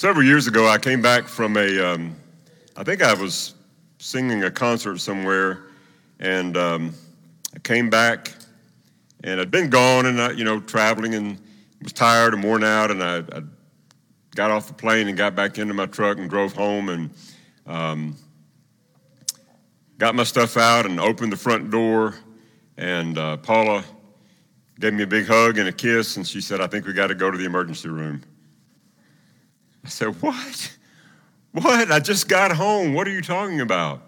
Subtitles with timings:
[0.00, 2.16] several years ago, I came back from a, um,
[2.74, 3.52] I think I was
[3.98, 5.64] singing a concert somewhere,
[6.18, 6.94] and um,
[7.54, 8.32] I came back,
[9.24, 11.38] and I'd been gone and I, you know traveling and
[11.82, 13.42] was tired and worn out, and I, I,
[14.34, 17.10] got off the plane and got back into my truck and drove home and
[17.66, 18.16] um,
[19.98, 22.14] got my stuff out and opened the front door,
[22.78, 23.84] and uh, Paula
[24.78, 27.08] gave me a big hug and a kiss, and she said, "I think we got
[27.08, 28.22] to go to the emergency room."
[29.84, 30.76] I said, What?
[31.52, 31.90] What?
[31.90, 32.94] I just got home.
[32.94, 34.02] What are you talking about?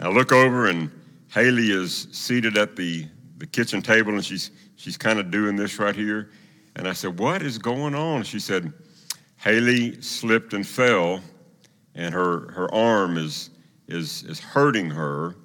[0.00, 0.90] I look over and
[1.28, 3.06] Haley is seated at the,
[3.38, 6.30] the kitchen table and she's, she's kind of doing this right here.
[6.74, 8.22] And I said, What is going on?
[8.22, 8.72] She said,
[9.36, 11.20] Haley slipped and fell,
[11.94, 13.50] and her, her arm is,
[13.88, 15.36] is, is hurting her.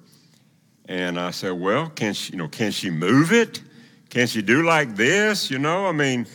[0.86, 3.62] And I said, Well, can she, you know, can she move it?
[4.08, 5.50] Can she do like this?
[5.50, 6.26] You know, I mean,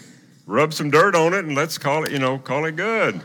[0.45, 3.22] rub some dirt on it and let's call it, you know, call it good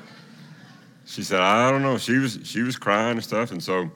[1.12, 1.98] she said, I don't know.
[1.98, 3.91] She was she was crying and stuff, and so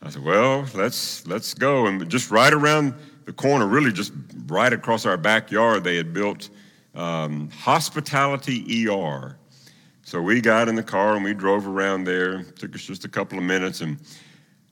[0.00, 1.86] I said, well, let's let's go.
[1.86, 2.94] And just right around
[3.26, 4.14] the corner, really just
[4.46, 6.48] right across our backyard, they had built
[6.94, 9.36] um, Hospitality ER.
[10.02, 12.40] So we got in the car and we drove around there.
[12.40, 13.98] It took us just a couple of minutes and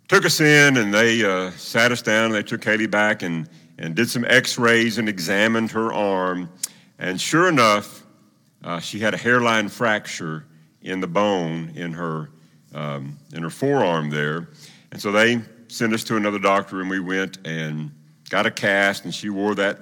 [0.08, 2.26] took us in, and they uh, sat us down.
[2.26, 6.48] And they took Katie back and and did some X-rays and examined her arm,
[6.98, 8.06] and sure enough,
[8.62, 10.46] uh, she had a hairline fracture
[10.84, 12.30] in the bone in her
[12.74, 14.48] um, in her forearm there,
[14.92, 17.90] and so they sent us to another doctor, and we went and
[18.30, 19.80] got a cast, and she wore that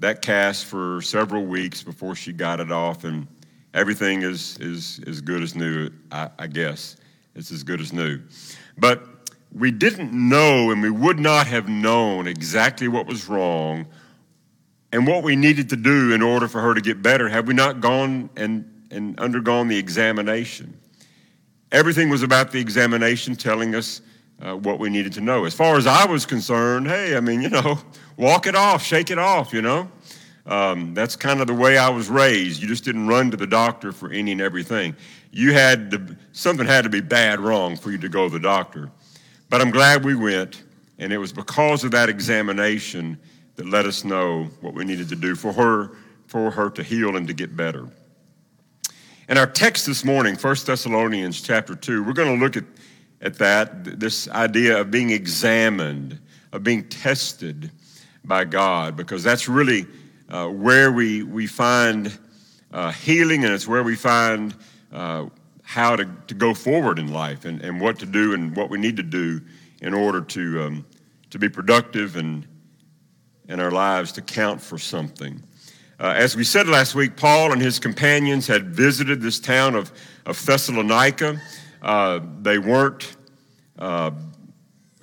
[0.00, 3.26] that cast for several weeks before she got it off, and
[3.74, 5.90] everything is is as good as new.
[6.12, 6.96] I, I guess.
[7.36, 8.20] It's as good as new,
[8.76, 9.06] but
[9.52, 13.86] we didn't know, and we would not have known exactly what was wrong
[14.92, 17.28] and what we needed to do in order for her to get better.
[17.28, 20.78] Had we not gone and and undergone the examination.
[21.72, 24.02] Everything was about the examination telling us
[24.42, 25.44] uh, what we needed to know.
[25.44, 27.78] As far as I was concerned, hey, I mean, you know,
[28.16, 29.90] walk it off, shake it off, you know.
[30.46, 32.60] Um, that's kind of the way I was raised.
[32.60, 34.96] You just didn't run to the doctor for any and everything.
[35.30, 38.40] You had to, something had to be bad wrong for you to go to the
[38.40, 38.90] doctor.
[39.48, 40.62] But I'm glad we went,
[40.98, 43.18] and it was because of that examination
[43.56, 45.90] that let us know what we needed to do for her,
[46.26, 47.88] for her to heal and to get better.
[49.30, 52.64] In our text this morning, 1 Thessalonians chapter 2, we're going to look at,
[53.20, 56.18] at that, this idea of being examined,
[56.50, 57.70] of being tested
[58.24, 59.86] by God, because that's really
[60.30, 62.18] uh, where we, we find
[62.72, 64.52] uh, healing and it's where we find
[64.92, 65.26] uh,
[65.62, 68.78] how to, to go forward in life and, and what to do and what we
[68.78, 69.40] need to do
[69.80, 70.84] in order to, um,
[71.30, 72.48] to be productive and
[73.48, 75.40] in our lives to count for something.
[76.00, 79.92] Uh, as we said last week, Paul and his companions had visited this town of,
[80.24, 81.38] of Thessalonica.
[81.82, 83.16] Uh, they weren't
[83.78, 84.10] uh,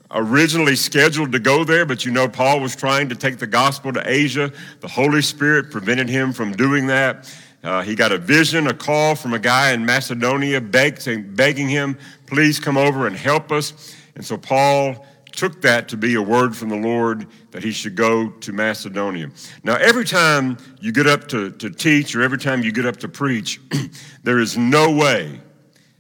[0.10, 3.94] originally scheduled to go there, but you know, Paul was trying to take the gospel
[3.94, 4.52] to Asia.
[4.80, 7.32] The Holy Spirit prevented him from doing that.
[7.64, 11.70] Uh, he got a vision, a call from a guy in Macedonia beg, saying, begging
[11.70, 13.96] him, please come over and help us.
[14.16, 15.06] And so Paul
[15.38, 19.30] took that to be a word from the Lord that he should go to Macedonia.
[19.64, 22.98] Now, every time you get up to, to teach or every time you get up
[22.98, 23.62] to preach,
[24.24, 25.40] there is no way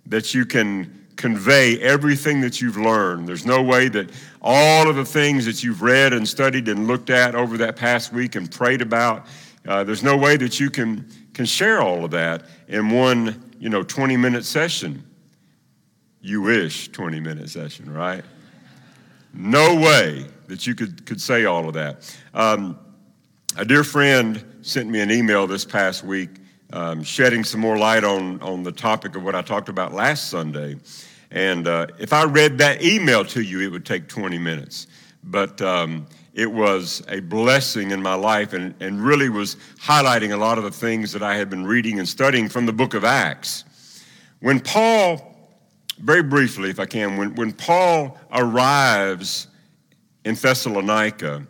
[0.07, 3.27] that you can convey everything that you've learned.
[3.27, 4.09] There's no way that
[4.41, 8.11] all of the things that you've read and studied and looked at over that past
[8.11, 9.27] week and prayed about,
[9.67, 13.69] uh, there's no way that you can, can share all of that in one, you
[13.69, 15.03] know, 20 minute session.
[16.21, 18.23] You wish 20 minute session, right?
[19.37, 22.17] No way that you could, could say all of that.
[22.33, 22.79] Um,
[23.55, 26.29] a dear friend sent me an email this past week
[26.73, 30.31] um, shedding some more light on, on the topic of what I talked about last
[30.31, 30.77] Sunday.
[31.29, 34.87] And uh, if I read that email to you, it would take 20 minutes.
[35.23, 40.37] But um, it was a blessing in my life and, and really was highlighting a
[40.37, 43.03] lot of the things that I had been reading and studying from the book of
[43.03, 43.65] Acts.
[44.39, 45.26] When Paul
[45.99, 49.47] very briefly, if I can, when, when Paul arrives
[50.23, 51.45] in Thessalonica,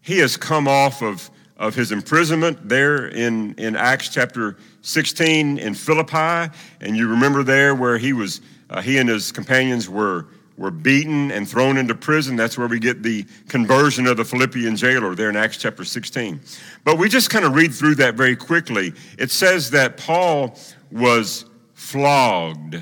[0.00, 5.74] he has come off of, of his imprisonment there in, in Acts chapter 16 in
[5.74, 6.52] Philippi.
[6.80, 8.40] And you remember there where he was,
[8.70, 10.26] uh, he and his companions were,
[10.56, 12.36] were beaten and thrown into prison.
[12.36, 16.40] That's where we get the conversion of the Philippian jailer there in Acts chapter 16.
[16.84, 18.92] But we just kind of read through that very quickly.
[19.18, 20.56] It says that Paul
[20.90, 21.44] was
[21.74, 22.76] flogged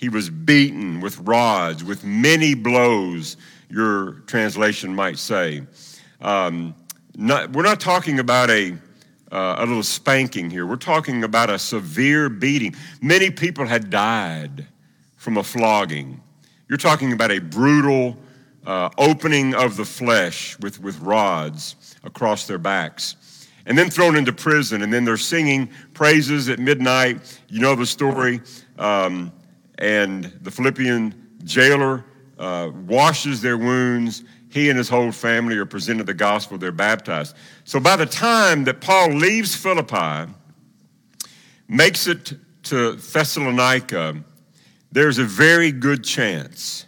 [0.00, 3.36] he was beaten with rods, with many blows,
[3.68, 5.62] your translation might say.
[6.22, 6.74] Um,
[7.16, 8.72] not, we're not talking about a,
[9.30, 10.66] uh, a little spanking here.
[10.66, 12.74] We're talking about a severe beating.
[13.02, 14.66] Many people had died
[15.16, 16.22] from a flogging.
[16.66, 18.16] You're talking about a brutal
[18.64, 23.16] uh, opening of the flesh with, with rods across their backs.
[23.66, 27.38] And then thrown into prison, and then they're singing praises at midnight.
[27.48, 28.40] You know the story.
[28.78, 29.30] Um,
[29.80, 32.04] and the Philippian jailer
[32.38, 37.36] uh, washes their wounds he and his whole family are presented the gospel, they're baptized.
[37.64, 40.30] So by the time that Paul leaves Philippi,
[41.68, 42.34] makes it
[42.64, 44.22] to Thessalonica,
[44.90, 46.84] there's a very good chance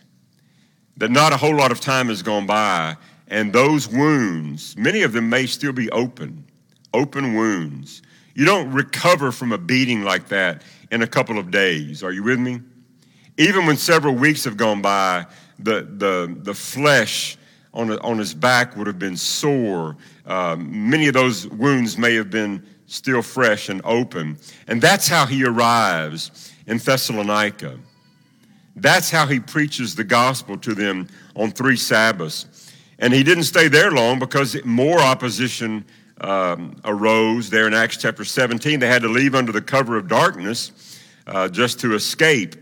[0.96, 2.96] that not a whole lot of time has gone by,
[3.28, 6.44] and those wounds, many of them may still be open,
[6.92, 8.02] open wounds.
[8.34, 12.02] You don't recover from a beating like that in a couple of days.
[12.02, 12.60] Are you with me?
[13.42, 15.26] Even when several weeks have gone by,
[15.58, 17.36] the, the, the flesh
[17.74, 19.96] on, on his back would have been sore.
[20.26, 24.38] Um, many of those wounds may have been still fresh and open.
[24.68, 27.78] And that's how he arrives in Thessalonica.
[28.76, 32.72] That's how he preaches the gospel to them on three Sabbaths.
[33.00, 35.84] And he didn't stay there long because more opposition
[36.20, 38.78] um, arose there in Acts chapter 17.
[38.78, 42.61] They had to leave under the cover of darkness uh, just to escape.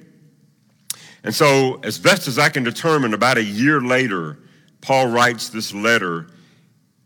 [1.23, 4.39] And so, as best as I can determine, about a year later,
[4.81, 6.27] Paul writes this letter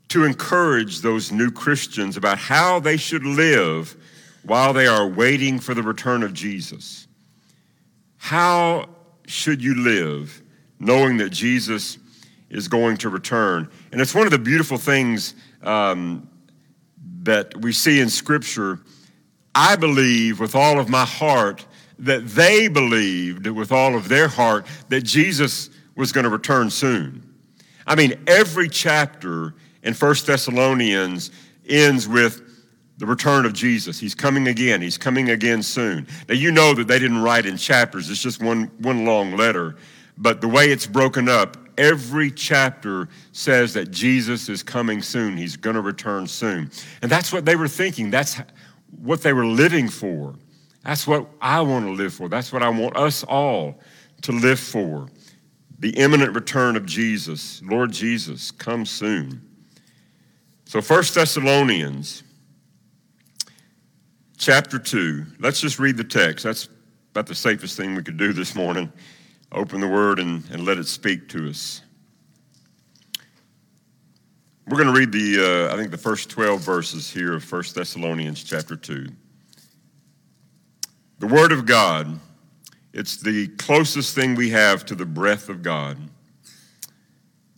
[0.09, 3.97] to encourage those new Christians about how they should live
[4.45, 7.09] while they are waiting for the return of Jesus.
[8.19, 8.89] How
[9.27, 10.43] should you live
[10.79, 11.99] knowing that Jesus
[12.51, 13.69] is going to return?
[13.91, 16.29] And it's one of the beautiful things um,
[17.23, 18.81] that we see in Scripture.
[19.55, 21.67] I believe with all of my heart
[21.99, 27.23] that they believed with all of their heart that Jesus was going to return soon.
[27.87, 31.31] I mean, every chapter in First Thessalonians
[31.69, 32.43] ends with
[32.99, 33.99] the return of Jesus.
[33.99, 34.81] He's coming again.
[34.81, 36.07] He's coming again soon.
[36.29, 39.77] Now, you know that they didn't write in chapters, it's just one, one long letter.
[40.17, 45.37] But the way it's broken up, every chapter says that Jesus is coming soon.
[45.37, 46.71] He's going to return soon.
[47.03, 48.11] And that's what they were thinking.
[48.11, 48.41] That's
[49.03, 50.37] what they were living for.
[50.85, 52.29] That's what I want to live for.
[52.29, 53.81] That's what I want us all
[54.23, 55.09] to live for
[55.79, 57.63] the imminent return of Jesus.
[57.63, 59.41] Lord Jesus, come soon.
[60.67, 62.23] So, First Thessalonians
[64.37, 66.45] chapter 2, let's just read the text.
[66.45, 66.69] That's
[67.13, 68.93] about the safest thing we could do this morning.
[69.53, 71.81] Open the word and, and let it speak to us.
[74.67, 77.75] We're going to read the, uh, I think, the first 12 verses here of First
[77.75, 79.07] Thessalonians chapter 2.
[81.25, 82.21] The Word of God
[82.93, 85.97] it's the closest thing we have to the breath of God.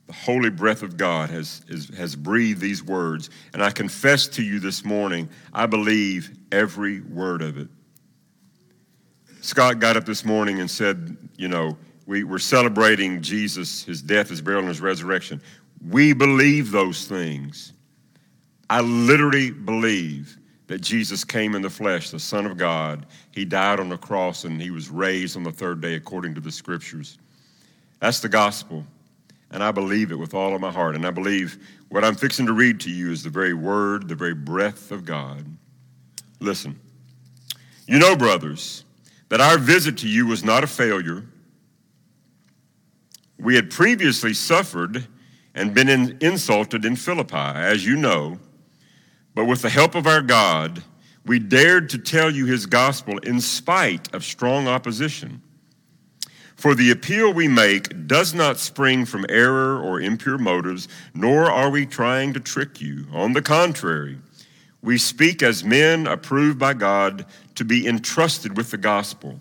[0.06, 3.28] The holy breath of God has, is, has breathed these words.
[3.52, 7.66] And I confess to you this morning, I believe every word of it.
[9.40, 11.76] Scott got up this morning and said, You know,
[12.06, 15.42] we, we're celebrating Jesus, his death, his burial, and his resurrection.
[15.90, 17.72] We believe those things.
[18.70, 23.06] I literally believe that Jesus came in the flesh, the Son of God.
[23.30, 26.40] He died on the cross and he was raised on the third day according to
[26.40, 27.18] the scriptures.
[28.00, 28.84] That's the gospel.
[29.52, 30.96] And I believe it with all of my heart.
[30.96, 34.16] And I believe what I'm fixing to read to you is the very word, the
[34.16, 35.44] very breath of God.
[36.40, 36.78] Listen.
[37.86, 38.84] You know, brothers,
[39.28, 41.24] that our visit to you was not a failure.
[43.38, 45.06] We had previously suffered
[45.54, 48.38] and been in, insulted in Philippi, as you know
[49.36, 50.82] but with the help of our God,
[51.26, 55.42] we dared to tell you his gospel in spite of strong opposition.
[56.56, 61.68] For the appeal we make does not spring from error or impure motives, nor are
[61.68, 63.08] we trying to trick you.
[63.12, 64.16] On the contrary,
[64.80, 67.26] we speak as men approved by God
[67.56, 69.38] to be entrusted with the gospel.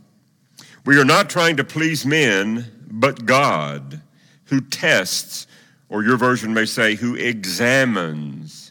[0.85, 4.01] We are not trying to please men, but God,
[4.45, 5.47] who tests,
[5.87, 8.64] or your version may say, who examines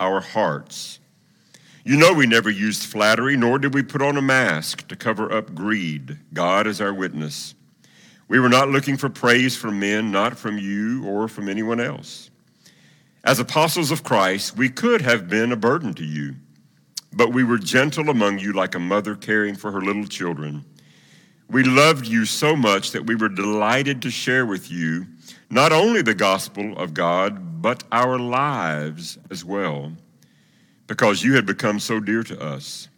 [0.00, 0.98] our hearts.
[1.84, 5.32] You know, we never used flattery, nor did we put on a mask to cover
[5.32, 6.18] up greed.
[6.32, 7.54] God is our witness.
[8.28, 12.30] We were not looking for praise from men, not from you or from anyone else.
[13.22, 16.34] As apostles of Christ, we could have been a burden to you,
[17.12, 20.64] but we were gentle among you like a mother caring for her little children.
[21.48, 25.06] We loved you so much that we were delighted to share with you
[25.48, 29.92] not only the gospel of God, but our lives as well,
[30.86, 32.88] because you had become so dear to us.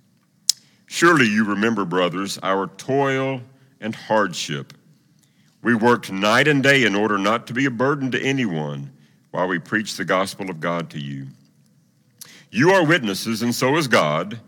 [0.86, 3.42] Surely you remember, brothers, our toil
[3.80, 4.72] and hardship.
[5.62, 8.90] We worked night and day in order not to be a burden to anyone
[9.30, 11.26] while we preached the gospel of God to you.
[12.50, 14.40] You are witnesses, and so is God,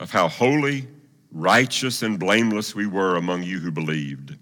[0.00, 0.88] of how holy,
[1.34, 4.38] righteous, and blameless we were among you who believed.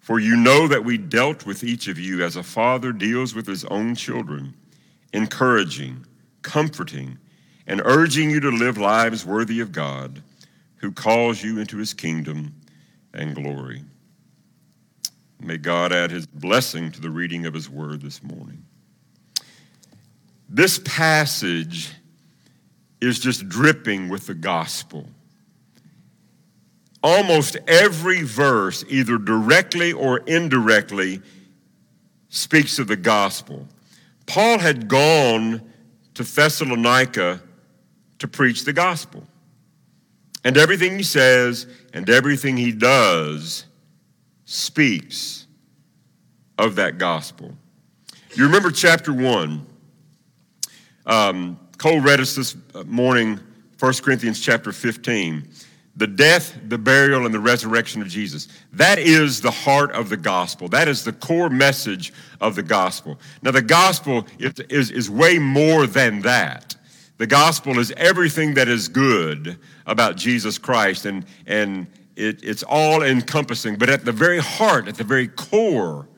[0.00, 3.46] For you know that we dealt with each of you as a father deals with
[3.46, 4.54] his own children,
[5.12, 6.04] encouraging,
[6.42, 7.16] comforting,
[7.66, 10.22] and urging you to live lives worthy of God,
[10.76, 12.54] who calls you into his kingdom
[13.14, 13.84] and glory.
[15.38, 18.64] May God add his blessing to the reading of his word this morning.
[20.48, 21.92] This passage
[23.00, 25.08] is just dripping with the gospel.
[27.02, 31.22] Almost every verse, either directly or indirectly,
[32.28, 33.66] speaks of the gospel.
[34.26, 35.62] Paul had gone
[36.14, 37.40] to Thessalonica
[38.18, 39.26] to preach the gospel.
[40.44, 43.66] And everything he says and everything he does
[44.44, 45.46] speaks
[46.58, 47.56] of that gospel.
[48.34, 49.66] You remember chapter 1.
[51.06, 53.40] Um, Cole read us this morning,
[53.78, 55.48] 1 Corinthians chapter 15.
[56.00, 58.48] The death, the burial, and the resurrection of Jesus.
[58.72, 60.66] That is the heart of the gospel.
[60.66, 63.20] That is the core message of the gospel.
[63.42, 66.74] Now, the gospel is, is, is way more than that.
[67.18, 73.02] The gospel is everything that is good about Jesus Christ, and, and it, it's all
[73.02, 73.76] encompassing.
[73.76, 76.08] But at the very heart, at the very core,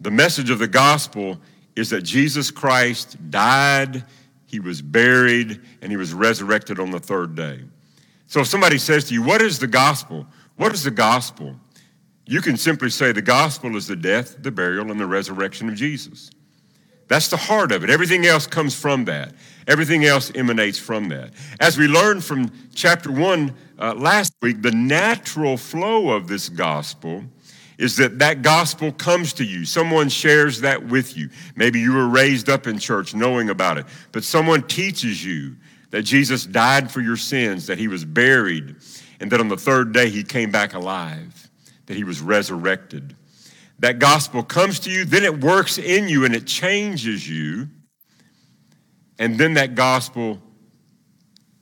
[0.00, 1.38] the message of the gospel
[1.76, 4.04] is that Jesus Christ died,
[4.46, 7.60] he was buried, and he was resurrected on the third day.
[8.32, 10.26] So if somebody says to you, What is the gospel?
[10.56, 11.54] What is the gospel?
[12.24, 15.74] You can simply say the gospel is the death, the burial, and the resurrection of
[15.74, 16.30] Jesus.
[17.08, 17.90] That's the heart of it.
[17.90, 19.34] Everything else comes from that.
[19.68, 21.34] Everything else emanates from that.
[21.60, 27.24] As we learned from chapter one uh, last week, the natural flow of this gospel
[27.76, 29.66] is that that gospel comes to you.
[29.66, 31.28] Someone shares that with you.
[31.54, 35.56] Maybe you were raised up in church knowing about it, but someone teaches you
[35.92, 38.76] that Jesus died for your sins, that he was buried,
[39.20, 41.50] and that on the third day he came back alive,
[41.86, 43.14] that he was resurrected.
[43.78, 47.68] That gospel comes to you, then it works in you and it changes you.
[49.18, 50.40] And then that gospel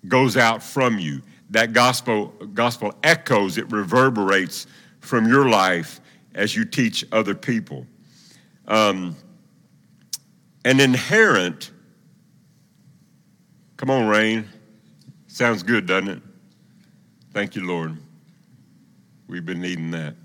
[0.07, 1.23] goes out from you.
[1.51, 4.69] That gospel, gospel echoes, it reverberates
[5.01, 6.01] from your life
[6.35, 7.85] as you teach other people.
[8.69, 9.17] Um,
[10.65, 11.73] an inherent,
[13.81, 14.47] come on, Rain.
[15.27, 16.23] Sounds good, doesn't it?
[17.33, 17.97] Thank you, Lord.
[19.27, 20.17] We've been needing that.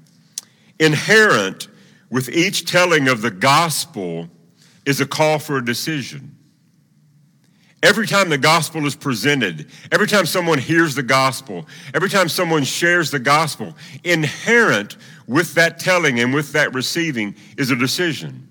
[0.78, 1.70] Inherent
[2.10, 4.28] with each telling of the gospel
[4.86, 6.36] is a call for a decision.
[7.82, 12.66] Every time the gospel is presented, every time someone hears the gospel, every time someone
[12.66, 14.98] shares the gospel, inherent
[15.28, 18.50] with that telling and with that receiving is a decision.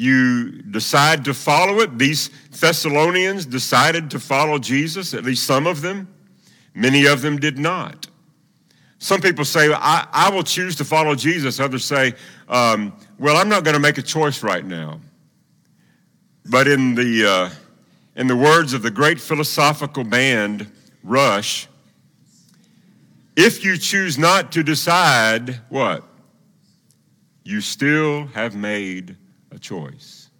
[0.00, 1.98] You decide to follow it.
[1.98, 6.08] These Thessalonians decided to follow Jesus, at least some of them.
[6.74, 8.06] Many of them did not.
[8.98, 11.60] Some people say, I, I will choose to follow Jesus.
[11.60, 12.14] Others say,
[12.48, 15.02] um, Well, I'm not going to make a choice right now.
[16.46, 17.50] But in the, uh,
[18.16, 20.72] in the words of the great philosophical band
[21.04, 21.68] Rush,
[23.36, 26.04] if you choose not to decide, what?
[27.44, 29.18] You still have made
[29.50, 30.30] a choice.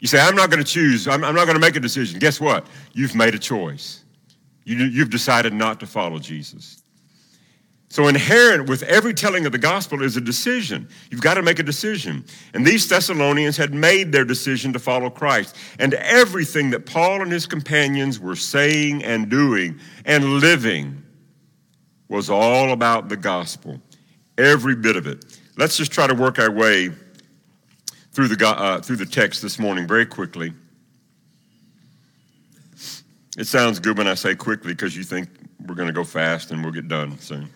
[0.00, 2.18] You say, I'm not going to choose, I'm, I'm not going to make a decision.
[2.18, 2.66] Guess what?
[2.94, 4.02] You've made a choice.
[4.64, 6.82] You, you've decided not to follow Jesus.
[7.90, 10.88] So, inherent with every telling of the gospel is a decision.
[11.10, 12.24] You've got to make a decision.
[12.54, 15.56] And these Thessalonians had made their decision to follow Christ.
[15.80, 21.02] And everything that Paul and his companions were saying and doing and living
[22.08, 23.80] was all about the gospel.
[24.38, 25.24] Every bit of it.
[25.56, 26.90] Let's just try to work our way
[28.12, 30.52] through the, uh, through the text this morning very quickly.
[33.38, 35.28] It sounds good when I say quickly because you think
[35.66, 37.48] we're going to go fast and we'll get done soon.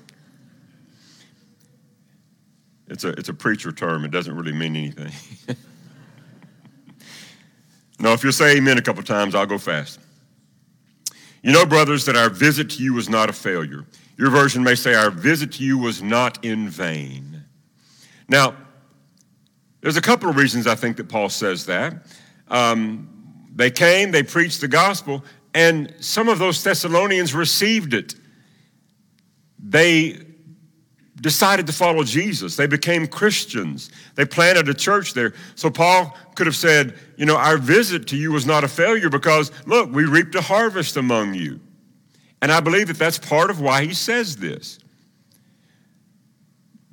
[2.89, 4.05] It's a, it's a preacher term.
[4.05, 5.13] It doesn't really mean anything.
[7.99, 10.01] now, if you'll say amen a couple times, I'll go fast.
[11.43, 13.85] You know, brothers, that our visit to you was not a failure.
[14.17, 17.43] Your version may say, Our visit to you was not in vain.
[18.29, 18.55] Now,
[19.85, 22.07] there's a couple of reasons I think that Paul says that.
[22.49, 25.23] Um, they came, they preached the gospel,
[25.53, 28.15] and some of those Thessalonians received it.
[29.59, 30.21] They
[31.21, 32.57] decided to follow Jesus.
[32.57, 33.91] They became Christians.
[34.15, 35.35] They planted a church there.
[35.55, 39.11] So Paul could have said, You know, our visit to you was not a failure
[39.11, 41.61] because, look, we reaped a harvest among you.
[42.41, 44.79] And I believe that that's part of why he says this.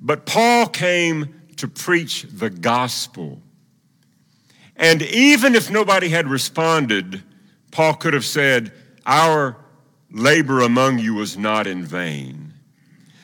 [0.01, 3.39] But Paul came to preach the gospel.
[4.75, 7.22] And even if nobody had responded,
[7.70, 8.74] Paul could have said,
[9.06, 9.56] Our
[10.10, 12.56] labor among you was not in vain.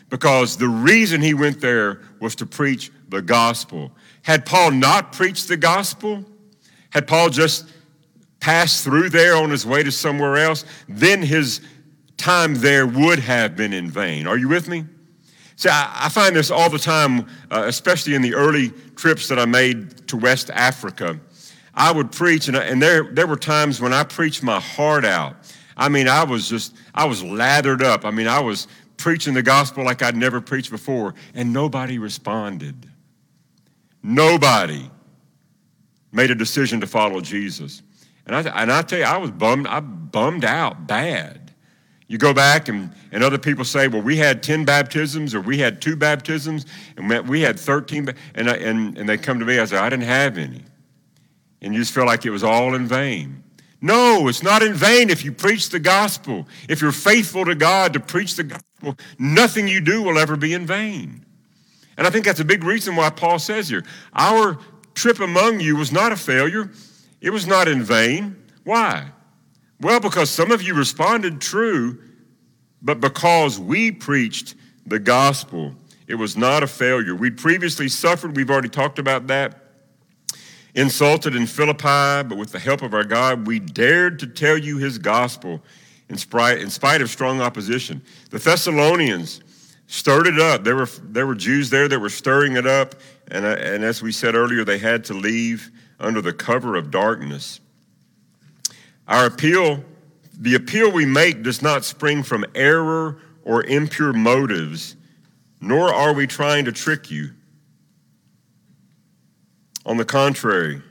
[0.09, 3.91] Because the reason he went there was to preach the gospel.
[4.21, 6.23] Had Paul not preached the gospel,
[6.91, 7.67] had Paul just
[8.39, 11.59] passed through there on his way to somewhere else, then his
[12.17, 14.27] time there would have been in vain.
[14.27, 14.85] Are you with me?
[15.57, 19.45] See, I, find this all the time, uh, especially in the early trips that I
[19.45, 21.19] made to West Africa.
[21.73, 25.35] I would preach, and, and there, there were times when I preached my heart out.
[25.75, 28.05] I mean, I was just, I was lathered up.
[28.05, 32.87] I mean, I was preaching the gospel like I'd never preached before, and nobody responded.
[34.03, 34.91] Nobody
[36.11, 37.81] made a decision to follow Jesus.
[38.27, 41.46] And I, and I tell you, I was bummed, I bummed out bad.
[42.07, 45.57] You go back and, and other people say, well, we had 10 baptisms or we
[45.57, 48.13] had two baptisms and we had 13.
[48.35, 50.63] And, I, and, and they come to me, I say, I didn't have any.
[51.61, 53.43] And you just feel like it was all in vain.
[53.81, 56.47] No, it's not in vain if you preach the gospel.
[56.69, 60.53] If you're faithful to God to preach the gospel, nothing you do will ever be
[60.53, 61.25] in vain.
[61.97, 63.83] And I think that's a big reason why Paul says here
[64.13, 64.57] our
[64.93, 66.71] trip among you was not a failure,
[67.21, 68.35] it was not in vain.
[68.63, 69.11] Why?
[69.79, 72.01] Well, because some of you responded true,
[72.81, 74.55] but because we preached
[74.85, 75.75] the gospel,
[76.07, 77.15] it was not a failure.
[77.15, 79.63] We'd previously suffered, we've already talked about that
[80.77, 84.77] insulted in Philippi, but with the help of our God, we dared to tell you
[84.77, 85.61] his gospel
[86.07, 88.01] in spite, of strong opposition.
[88.29, 89.41] The Thessalonians
[89.87, 90.63] stirred it up.
[90.63, 92.95] There were, there were Jews there that were stirring it up,
[93.29, 97.59] and, and as we said earlier, they had to leave under the cover of darkness.
[99.07, 99.83] Our appeal,
[100.37, 104.95] the appeal we make, does not spring from error or impure motives,
[105.61, 107.31] nor are we trying to trick you.
[109.85, 110.81] On the contrary,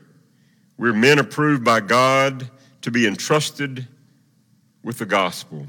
[0.77, 2.49] we're men approved by God
[2.81, 3.87] to be entrusted
[4.83, 5.67] with the gospel.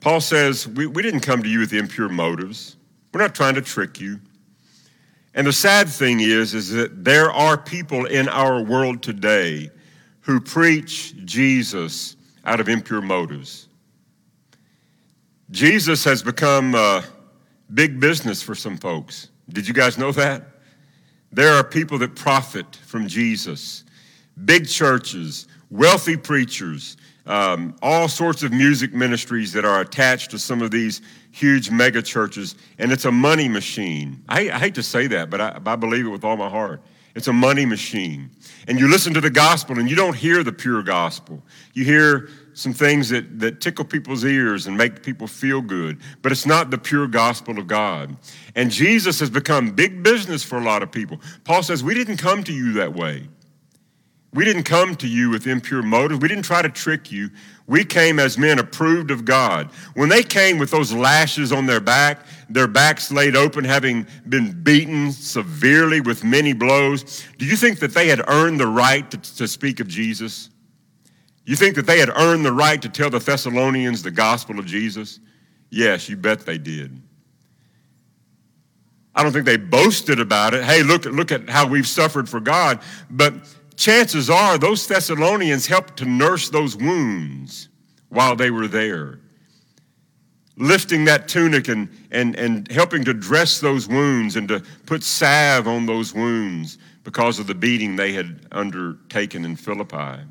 [0.00, 2.76] Paul says, we, we didn't come to you with impure motives.
[3.12, 4.20] We're not trying to trick you.
[5.34, 9.70] And the sad thing is, is that there are people in our world today
[10.28, 12.14] who preach Jesus
[12.44, 13.66] out of impure motives.
[15.50, 17.00] Jesus has become uh,
[17.72, 19.30] big business for some folks.
[19.48, 20.42] Did you guys know that?
[21.32, 23.84] There are people that profit from Jesus,
[24.44, 30.60] big churches, wealthy preachers, um, all sorts of music ministries that are attached to some
[30.60, 34.22] of these huge mega churches, and it's a money machine.
[34.28, 36.82] I, I hate to say that, but I, I believe it with all my heart.
[37.14, 38.30] It's a money machine.
[38.66, 41.42] And you listen to the gospel and you don't hear the pure gospel.
[41.74, 46.32] You hear some things that, that tickle people's ears and make people feel good, but
[46.32, 48.16] it's not the pure gospel of God.
[48.54, 51.20] And Jesus has become big business for a lot of people.
[51.44, 53.28] Paul says, We didn't come to you that way.
[54.34, 56.20] We didn't come to you with impure motives.
[56.20, 57.30] We didn't try to trick you.
[57.68, 59.70] We came as men approved of God.
[59.92, 64.62] When they came with those lashes on their back, their backs laid open, having been
[64.62, 69.18] beaten severely with many blows, do you think that they had earned the right to,
[69.36, 70.48] to speak of Jesus?
[71.44, 74.64] You think that they had earned the right to tell the Thessalonians the gospel of
[74.64, 75.20] Jesus?
[75.68, 77.02] Yes, you bet they did.
[79.14, 80.64] I don't think they boasted about it.
[80.64, 82.80] Hey, look, look at how we've suffered for God.
[83.10, 83.34] But
[83.78, 87.68] chances are those Thessalonians helped to nurse those wounds
[88.08, 89.20] while they were there.
[90.56, 95.68] Lifting that tunic and, and, and helping to dress those wounds and to put salve
[95.68, 100.24] on those wounds because of the beating they had undertaken in Philippi.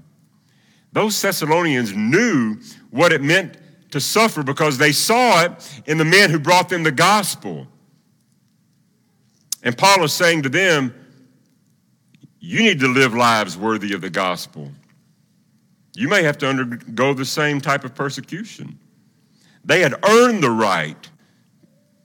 [0.91, 2.57] Those Thessalonians knew
[2.91, 3.57] what it meant
[3.91, 7.65] to suffer because they saw it in the men who brought them the gospel.
[9.63, 10.93] And Paul is saying to them,
[12.47, 14.71] You need to live lives worthy of the gospel.
[15.95, 18.79] You may have to undergo the same type of persecution.
[19.65, 21.09] They had earned the right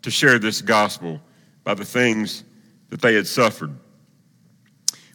[0.03, 1.21] to share this gospel
[1.63, 2.45] by the things
[2.91, 3.73] that they had suffered.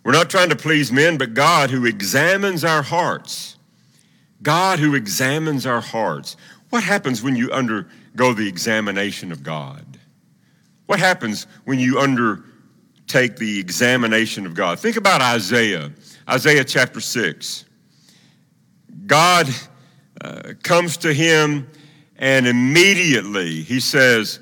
[0.04, 3.58] We're not trying to please men, but God who examines our hearts
[4.42, 6.38] God who examines our hearts.
[6.70, 9.98] What happens when you undergo the examination of God?
[10.86, 12.00] What happens when you
[13.08, 14.80] undertake the examination of God?
[14.80, 15.92] Think about Isaiah,
[16.30, 17.64] Isaiah chapter 6.
[19.06, 19.48] God
[20.20, 21.68] uh, comes to him,
[22.18, 24.40] and immediately he says,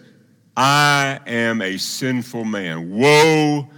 [0.57, 2.89] I am a sinful man.
[2.89, 3.69] Woe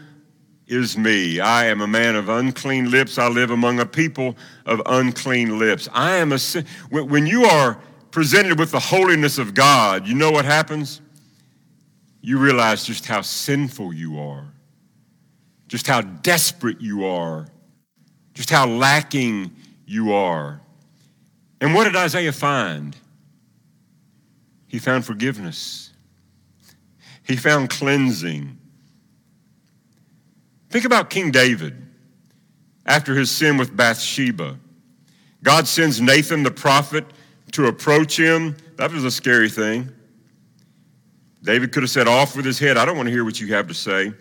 [0.68, 1.42] is me.
[1.42, 3.18] I am a man of unclean lips.
[3.18, 5.90] I live among a people of unclean lips.
[5.92, 6.66] I am a sin.
[6.92, 7.78] When you are
[8.12, 11.02] presented with the holiness of God, you know what happens?
[12.22, 14.54] You realize just how sinful you are.
[15.68, 17.48] Just how desperate you are,
[18.34, 19.52] just how lacking
[19.86, 20.62] you are.
[21.60, 22.96] And what did Isaiah find?
[24.68, 25.92] He found forgiveness,
[27.24, 28.58] he found cleansing.
[30.70, 31.82] Think about King David
[32.86, 34.58] after his sin with Bathsheba.
[35.42, 37.06] God sends Nathan the prophet
[37.54, 38.56] to approach him.
[38.76, 39.90] That was a scary thing.
[41.42, 43.54] David could have said off with his head, I don't want to hear what you
[43.54, 44.12] have to say.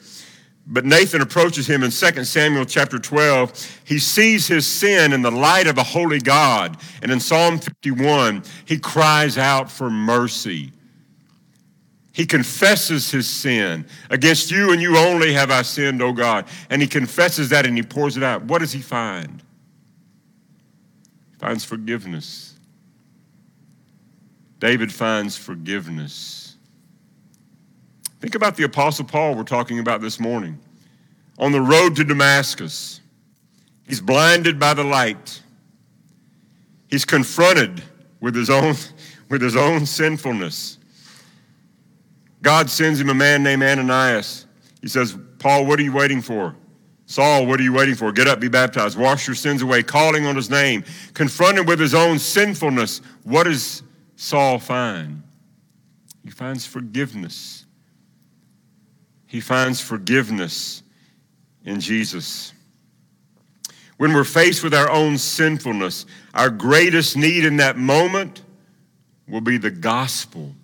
[0.69, 3.81] But Nathan approaches him in 2 Samuel chapter 12.
[3.85, 6.77] He sees his sin in the light of a holy God.
[7.03, 10.73] And in Psalm 51, he cries out for mercy.
[12.13, 13.87] He confesses his sin.
[14.11, 16.47] Against you and you only have I sinned, O God.
[16.71, 18.43] And he confesses that and he pours it out.
[18.45, 19.43] What does he find?
[21.31, 22.55] He finds forgiveness.
[24.59, 26.46] David finds forgiveness.
[28.27, 30.59] Think about the Apostle Paul we're talking about this morning.
[31.39, 33.01] On the road to Damascus,
[33.87, 35.41] he's blinded by the light.
[36.89, 37.85] He's confronted
[38.21, 38.75] with his own,
[39.31, 40.79] with his own sinfulness.
[42.43, 44.47] God sends him a man named Ananias.
[44.83, 46.57] He says, Paul, what are you waiting for?
[47.05, 48.11] Saul, what are you waiting for?
[48.11, 50.83] Get up, be baptized, wash your sins away, calling on his name.
[51.15, 53.85] Confronted with his own sinfulness, what does
[54.17, 55.23] Saul find?
[56.25, 57.66] He finds forgiveness
[59.37, 60.83] he finds forgiveness
[61.67, 62.55] in Jesus.
[63.99, 68.41] When we're faced with our own sinfulness, our greatest need in that moment
[69.29, 70.55] will be the gospel,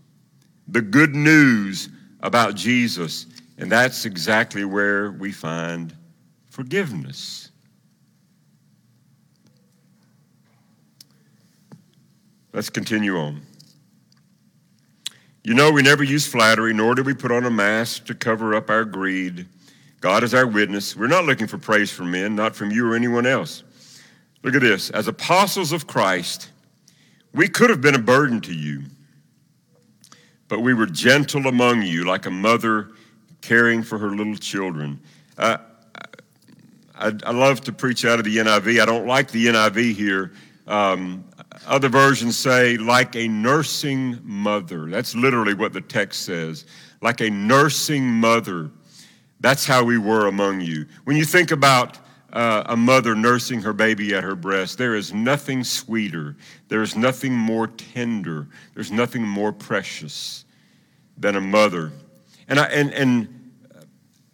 [0.68, 3.26] the good news about Jesus.
[3.58, 5.94] And that's exactly where we find
[6.48, 7.50] forgiveness.
[12.54, 13.42] Let's continue on.
[15.44, 18.54] You know, we never use flattery, nor do we put on a mask to cover
[18.54, 19.46] up our greed.
[20.00, 20.96] God is our witness.
[20.96, 23.64] We're not looking for praise from men, not from you or anyone else.
[24.44, 24.90] Look at this.
[24.90, 26.50] As apostles of Christ,
[27.32, 28.82] we could have been a burden to you,
[30.46, 32.90] but we were gentle among you, like a mother
[33.40, 35.00] caring for her little children.
[35.36, 35.58] Uh,
[36.94, 38.80] I, I, love to preach out of the NIV.
[38.80, 40.32] I don't like the NIV here.
[40.68, 41.24] Um,
[41.66, 44.88] other versions say, like a nursing mother.
[44.88, 46.64] That's literally what the text says.
[47.00, 48.70] Like a nursing mother.
[49.40, 50.86] That's how we were among you.
[51.04, 51.98] When you think about
[52.32, 56.36] uh, a mother nursing her baby at her breast, there is nothing sweeter,
[56.68, 60.44] there is nothing more tender, there's nothing more precious
[61.18, 61.92] than a mother.
[62.48, 63.41] And, I, and, and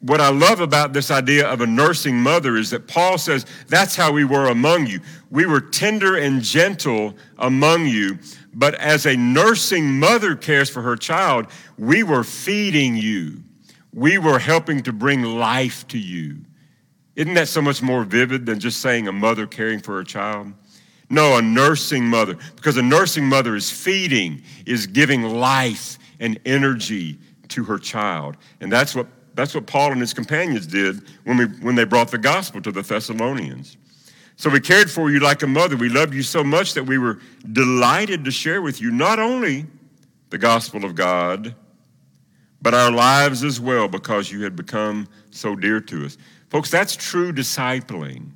[0.00, 3.96] what I love about this idea of a nursing mother is that Paul says that's
[3.96, 5.00] how we were among you.
[5.30, 8.18] We were tender and gentle among you,
[8.54, 13.42] but as a nursing mother cares for her child, we were feeding you.
[13.92, 16.38] We were helping to bring life to you.
[17.16, 20.52] Isn't that so much more vivid than just saying a mother caring for her child?
[21.10, 27.18] No, a nursing mother, because a nursing mother is feeding, is giving life and energy
[27.48, 28.36] to her child.
[28.60, 32.10] And that's what that's what Paul and his companions did when, we, when they brought
[32.10, 33.76] the gospel to the Thessalonians.
[34.34, 35.76] So we cared for you like a mother.
[35.76, 37.20] We loved you so much that we were
[37.52, 39.66] delighted to share with you not only
[40.30, 41.54] the gospel of God,
[42.60, 46.18] but our lives as well because you had become so dear to us.
[46.48, 48.30] Folks, that's true discipling.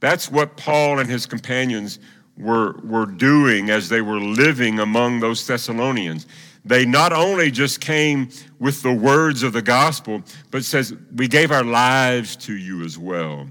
[0.00, 2.00] That's what Paul and his companions
[2.36, 6.26] were, were doing as they were living among those Thessalonians.
[6.66, 11.52] They not only just came with the words of the gospel, but says, We gave
[11.52, 13.46] our lives to you as well.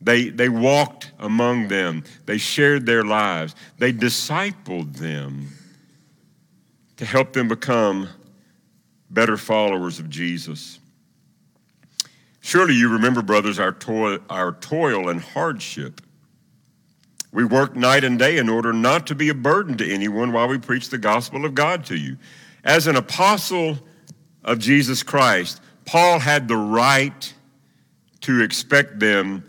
[0.00, 5.48] They, they walked among them, they shared their lives, they discipled them
[6.96, 8.08] to help them become
[9.10, 10.78] better followers of Jesus.
[12.40, 16.00] Surely you remember, brothers, our toil, our toil and hardship.
[17.32, 20.48] We worked night and day in order not to be a burden to anyone while
[20.48, 22.16] we preach the gospel of God to you.
[22.64, 23.78] As an apostle
[24.44, 27.34] of Jesus Christ, Paul had the right
[28.22, 29.44] to expect them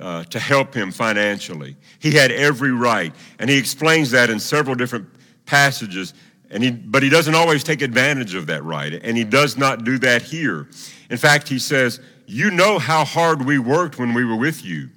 [0.00, 1.76] uh, to help him financially.
[1.98, 3.12] He had every right.
[3.38, 5.08] And he explains that in several different
[5.46, 6.14] passages.
[6.50, 8.92] And he, but he doesn't always take advantage of that right.
[9.02, 10.68] And he does not do that here.
[11.10, 14.88] In fact, he says, You know how hard we worked when we were with you.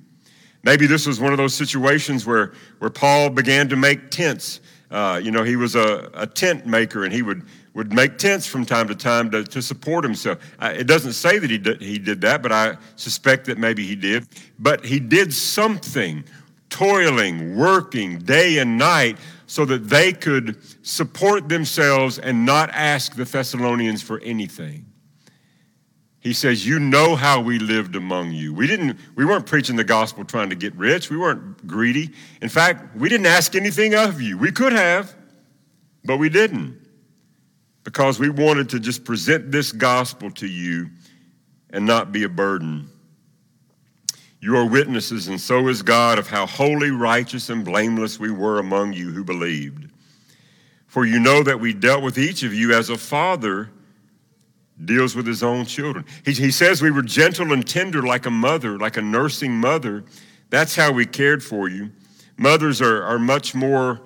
[0.63, 4.59] Maybe this was one of those situations where, where Paul began to make tents
[4.91, 8.45] uh, you know, he was a, a, tent maker and he would, would make tents
[8.45, 10.39] from time to time to, to support himself.
[10.61, 13.95] It doesn't say that he did, he did that, but I suspect that maybe he
[13.95, 14.27] did.
[14.59, 16.25] But he did something,
[16.69, 23.25] toiling, working day and night, so that they could support themselves and not ask the
[23.25, 24.90] Thessalonians for anything.
[26.21, 28.53] He says, You know how we lived among you.
[28.53, 31.09] We, didn't, we weren't preaching the gospel trying to get rich.
[31.09, 32.11] We weren't greedy.
[32.41, 34.37] In fact, we didn't ask anything of you.
[34.37, 35.13] We could have,
[36.05, 36.79] but we didn't
[37.83, 40.89] because we wanted to just present this gospel to you
[41.71, 42.87] and not be a burden.
[44.39, 48.59] You are witnesses, and so is God, of how holy, righteous, and blameless we were
[48.59, 49.89] among you who believed.
[50.87, 53.69] For you know that we dealt with each of you as a father
[54.85, 56.05] deals with his own children.
[56.25, 60.03] He, he says we were gentle and tender like a mother, like a nursing mother.
[60.49, 61.91] That's how we cared for you.
[62.37, 64.01] Mothers are, are much more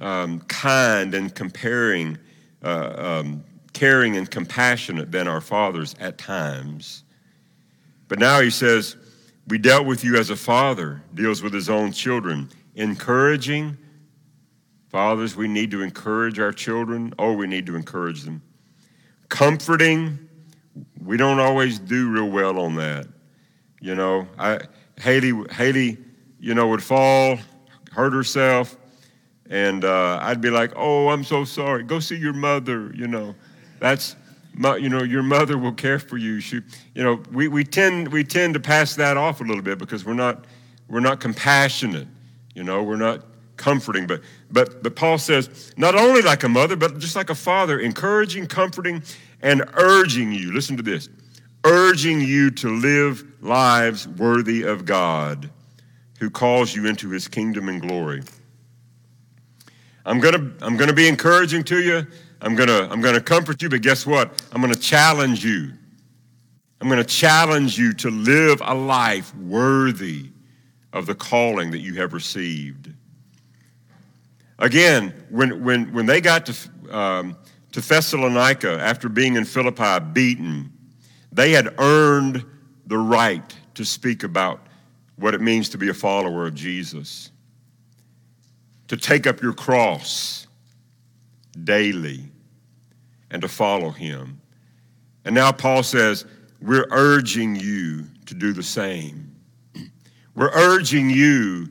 [0.00, 2.18] um, kind and comparing,
[2.62, 7.04] uh, um, caring and compassionate than our fathers at times.
[8.06, 8.96] But now he says,
[9.48, 13.76] We dealt with you as a father deals with his own children, encouraging.
[14.88, 17.12] Fathers, we need to encourage our children.
[17.18, 18.40] Oh, we need to encourage them
[19.28, 20.18] comforting.
[21.04, 23.06] We don't always do real well on that.
[23.80, 24.60] You know, I,
[25.00, 25.98] Haley, Haley,
[26.40, 27.38] you know, would fall,
[27.92, 28.76] hurt herself,
[29.48, 31.84] and uh, I'd be like, "Oh, I'm so sorry.
[31.84, 33.34] Go see your mother." You know,
[33.78, 34.16] that's,
[34.54, 36.40] my, you know, your mother will care for you.
[36.40, 36.60] She,
[36.94, 40.04] you know, we, we tend we tend to pass that off a little bit because
[40.04, 40.44] we're not
[40.88, 42.08] we're not compassionate.
[42.54, 43.24] You know, we're not
[43.58, 44.06] comforting.
[44.06, 47.78] But, but, but Paul says, not only like a mother, but just like a father,
[47.78, 49.02] encouraging, comforting,
[49.42, 50.52] and urging you.
[50.52, 51.08] Listen to this
[51.64, 55.50] urging you to live lives worthy of God
[56.18, 58.22] who calls you into his kingdom and glory.
[60.04, 62.06] I'm to I'm to be encouraging to you.
[62.40, 64.42] I'm to I'm to comfort you, but guess what?
[64.52, 65.72] I'm to challenge you.
[66.80, 70.30] I'm to challenge you to live a life worthy
[70.92, 72.92] of the calling that you have received.
[74.58, 77.36] Again, when, when, when they got to, um,
[77.72, 80.72] to Thessalonica after being in Philippi beaten,
[81.30, 82.44] they had earned
[82.86, 84.66] the right to speak about
[85.16, 87.30] what it means to be a follower of Jesus,
[88.88, 90.46] to take up your cross
[91.64, 92.24] daily
[93.30, 94.40] and to follow him.
[95.24, 96.24] And now Paul says,
[96.60, 99.36] We're urging you to do the same.
[100.34, 101.68] We're urging you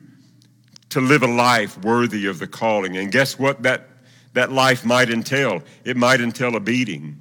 [0.90, 2.96] to live a life worthy of the calling.
[2.96, 3.88] And guess what that,
[4.32, 5.62] that life might entail?
[5.84, 7.18] It might entail a beating.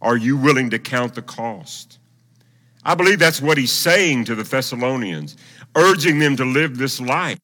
[0.00, 1.98] Are you willing to count the cost?
[2.84, 5.36] I believe that's what he's saying to the Thessalonians,
[5.76, 7.38] urging them to live this life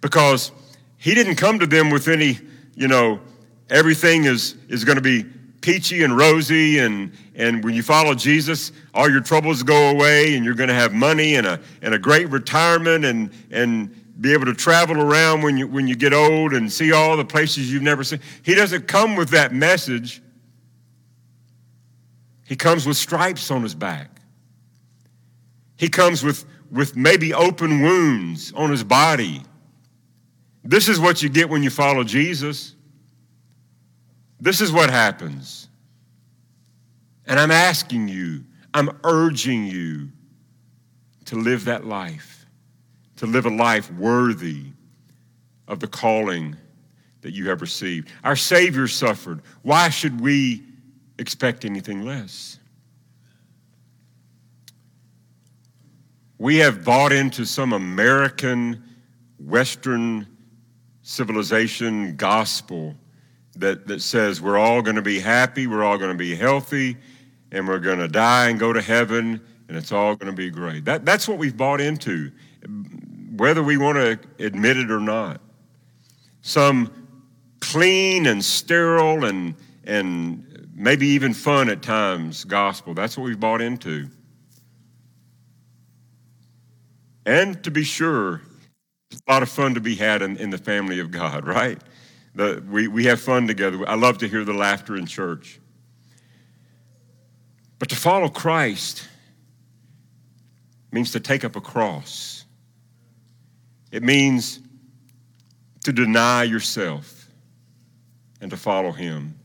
[0.00, 0.52] because
[0.96, 2.38] he didn't come to them with any,
[2.76, 3.20] you know,
[3.70, 5.24] everything is, is going to be
[5.60, 10.44] peachy and rosy and, and when you follow jesus all your troubles go away and
[10.44, 14.46] you're going to have money and a, and a great retirement and, and be able
[14.46, 17.82] to travel around when you, when you get old and see all the places you've
[17.82, 18.20] never seen.
[18.42, 20.20] He doesn't come with that message.
[22.44, 24.20] He comes with stripes on his back.
[25.76, 29.42] He comes with, with maybe open wounds on his body.
[30.64, 32.74] This is what you get when you follow Jesus.
[34.40, 35.68] This is what happens.
[37.26, 40.10] And I'm asking you, I'm urging you
[41.26, 42.37] to live that life
[43.18, 44.64] to live a life worthy
[45.66, 46.56] of the calling
[47.20, 48.08] that you have received.
[48.24, 49.42] Our Savior suffered.
[49.62, 50.62] Why should we
[51.18, 52.58] expect anything less?
[56.38, 58.82] We have bought into some American,
[59.40, 60.26] Western
[61.02, 62.94] civilization gospel
[63.56, 66.96] that, that says we're all going to be happy, we're all going to be healthy,
[67.50, 70.50] and we're going to die and go to heaven, and it's all going to be
[70.50, 70.84] great.
[70.84, 72.30] That, that's what we've bought into
[73.38, 75.40] whether we want to admit it or not.
[76.42, 76.92] Some
[77.60, 82.94] clean and sterile and, and maybe even fun at times gospel.
[82.94, 84.08] That's what we've bought into.
[87.26, 88.42] And to be sure,
[89.12, 91.80] a lot of fun to be had in, in the family of God, right?
[92.34, 93.88] The, we, we have fun together.
[93.88, 95.60] I love to hear the laughter in church.
[97.78, 99.06] But to follow Christ
[100.90, 102.37] means to take up a cross.
[103.90, 104.60] It means
[105.84, 107.28] to deny yourself
[108.40, 109.38] and to follow him.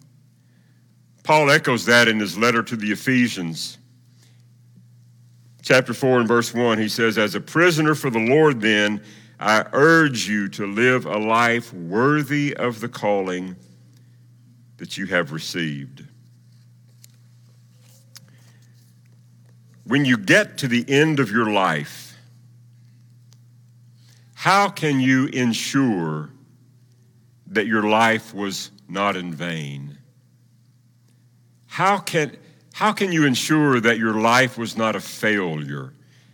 [1.23, 3.77] Paul echoes that in his letter to the Ephesians.
[5.62, 9.01] Chapter 4 and verse 1, he says, As a prisoner for the Lord, then,
[9.39, 13.56] I urge you to live a life worthy of the calling
[14.77, 16.06] that you have received.
[19.86, 22.12] When you get to the end of your life,
[24.43, 26.29] how can you ensure
[27.47, 29.97] that your life was not in vain?
[31.65, 32.36] How can,
[32.73, 35.93] How can you ensure that your life was not a failure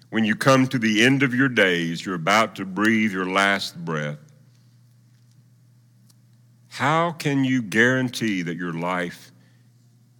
[0.09, 3.77] when you come to the end of your days, you're about to breathe your last
[3.85, 4.17] breath?
[6.69, 9.31] How can you guarantee that your life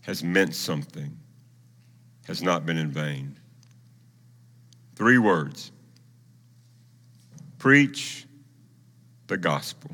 [0.02, 1.17] has meant something,
[2.28, 3.39] has not been in vain?
[4.95, 5.71] Three words
[7.60, 8.26] preach
[9.28, 9.91] the gospel.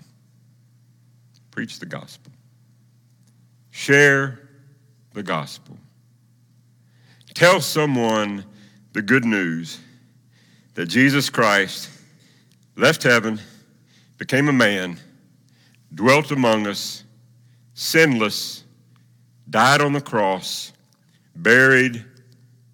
[1.51, 2.31] Preach the gospel.
[3.71, 4.39] Share
[5.13, 5.77] the gospel.
[7.33, 8.45] Tell someone
[8.93, 9.79] the good news
[10.75, 11.89] that Jesus Christ
[12.77, 13.39] left heaven,
[14.17, 14.97] became a man,
[15.93, 17.03] dwelt among us,
[17.73, 18.63] sinless,
[19.49, 20.71] died on the cross,
[21.35, 22.03] buried,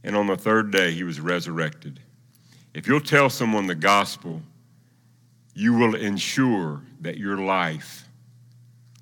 [0.03, 1.99] and on the third day he was resurrected.
[2.73, 4.41] If you'll tell someone the gospel,
[5.53, 8.07] you will ensure that your life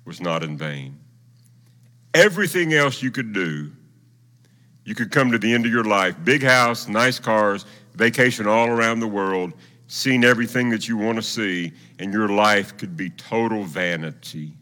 [0.04, 0.98] was not in vain.
[2.14, 3.70] Everything else you could do,
[4.84, 8.68] you could come to the end of your life big house, nice cars, vacation all
[8.68, 9.52] around the world,
[9.86, 14.52] seeing everything that you want to see, and your life could be total vanity,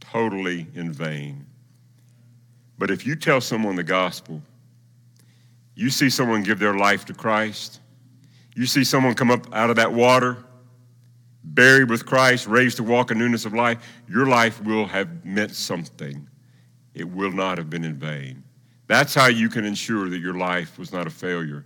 [0.00, 1.46] totally in vain.
[2.78, 4.42] But if you tell someone the gospel,
[5.74, 7.80] you see someone give their life to Christ,
[8.54, 10.38] you see someone come up out of that water,
[11.54, 13.78] buried with Christ, raised to walk in newness of life,
[14.08, 16.28] your life will have meant something.
[16.94, 18.42] It will not have been in vain.
[18.86, 21.64] That's how you can ensure that your life was not a failure.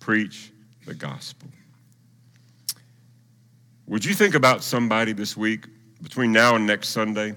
[0.00, 0.52] Preach
[0.86, 1.48] the gospel.
[3.86, 5.66] Would you think about somebody this week
[6.02, 7.34] between now and next Sunday?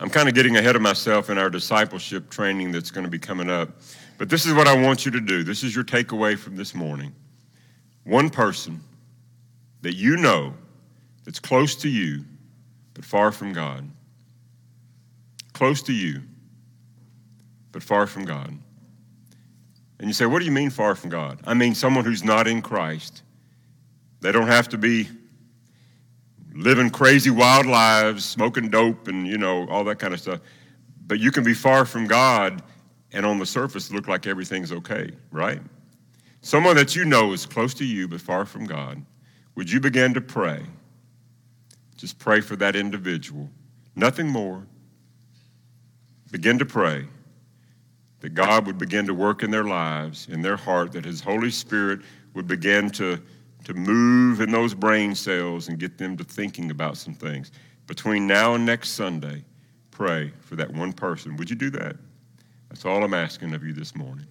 [0.00, 3.18] I'm kind of getting ahead of myself in our discipleship training that's going to be
[3.18, 3.70] coming up.
[4.18, 5.44] But this is what I want you to do.
[5.44, 7.14] This is your takeaway from this morning.
[8.04, 8.82] One person
[9.84, 10.54] that you know
[11.24, 12.24] that's close to you,
[12.94, 13.86] but far from God.
[15.52, 16.22] Close to you,
[17.70, 18.58] but far from God.
[19.98, 21.38] And you say, What do you mean far from God?
[21.44, 23.22] I mean someone who's not in Christ.
[24.22, 25.06] They don't have to be
[26.54, 30.40] living crazy wild lives, smoking dope and, you know, all that kind of stuff.
[31.06, 32.62] But you can be far from God
[33.12, 35.60] and on the surface look like everything's okay, right?
[36.40, 39.04] Someone that you know is close to you but far from God.
[39.54, 40.62] Would you begin to pray?
[41.96, 43.48] Just pray for that individual.
[43.94, 44.66] Nothing more.
[46.30, 47.06] Begin to pray
[48.20, 51.50] that God would begin to work in their lives, in their heart, that His Holy
[51.50, 52.00] Spirit
[52.34, 53.20] would begin to
[53.64, 57.50] to move in those brain cells and get them to thinking about some things.
[57.86, 59.42] Between now and next Sunday,
[59.90, 61.36] pray for that one person.
[61.36, 61.96] Would you do that?
[62.68, 64.26] That's all I'm asking of you this morning.